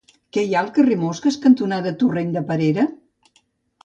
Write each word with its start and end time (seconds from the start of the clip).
Què 0.35 0.43
hi 0.45 0.53
ha 0.53 0.61
al 0.63 0.69
carrer 0.77 0.95
Mosques 1.01 1.37
cantonada 1.43 1.91
Torrent 2.05 2.31
de 2.39 2.43
Perera? 2.49 2.87